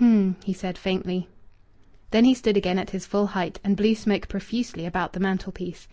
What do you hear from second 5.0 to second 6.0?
the mantelpiece.